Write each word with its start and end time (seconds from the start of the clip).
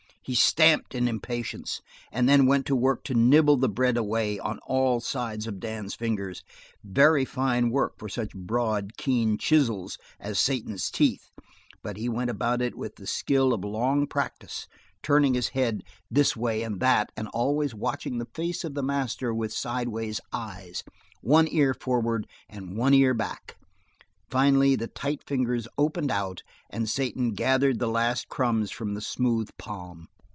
He 0.23 0.35
stamped 0.35 0.93
in 0.93 1.07
impatience, 1.07 1.81
and 2.11 2.29
then 2.29 2.45
went 2.45 2.67
to 2.67 2.75
work 2.75 3.03
to 3.05 3.15
nibble 3.15 3.57
the 3.57 3.67
bread 3.67 3.97
away 3.97 4.37
on 4.37 4.59
all 4.59 4.99
sides 5.01 5.47
of 5.47 5.59
Dan's 5.59 5.95
fingers, 5.95 6.43
very 6.83 7.25
fine 7.25 7.71
work 7.71 7.97
for 7.97 8.07
such 8.07 8.35
broad, 8.35 8.95
keen 8.97 9.39
chisels 9.39 9.97
as 10.19 10.39
Satan's 10.39 10.91
teeth, 10.91 11.31
but 11.81 11.97
he 11.97 12.07
went 12.07 12.29
about 12.29 12.61
it 12.61 12.77
with 12.77 12.97
the 12.97 13.07
skill 13.07 13.51
of 13.51 13.65
long 13.65 14.05
practice, 14.05 14.67
turning 15.01 15.33
his 15.33 15.49
head 15.49 15.81
this 16.11 16.37
way 16.37 16.61
and 16.61 16.79
that 16.79 17.11
and 17.17 17.27
always 17.29 17.73
watching 17.73 18.19
the 18.19 18.27
face 18.35 18.63
of 18.63 18.75
the 18.75 18.83
master 18.83 19.33
with 19.33 19.51
sidewise 19.51 20.21
eyes, 20.31 20.83
one 21.21 21.47
ear 21.49 21.73
forward 21.73 22.27
and 22.47 22.77
one 22.77 22.93
ear 22.93 23.15
back. 23.15 23.57
Finally 24.29 24.77
the 24.77 24.87
tight 24.87 25.21
fingers 25.27 25.67
opened 25.77 26.09
out, 26.09 26.41
and 26.69 26.87
Satan 26.89 27.31
gathered 27.33 27.79
the 27.79 27.87
last 27.89 28.29
crumbs 28.29 28.71
from 28.71 28.93
the 28.93 29.01
smooth 29.01 29.49
palm. 29.57 30.07